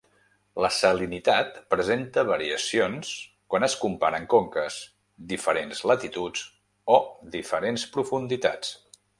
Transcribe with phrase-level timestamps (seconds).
[0.65, 3.11] La salinitat presenta variacions
[3.55, 4.79] quan es comparen conques,
[5.35, 6.49] diferents latituds
[6.99, 7.01] o
[7.37, 8.77] diferents profunditats.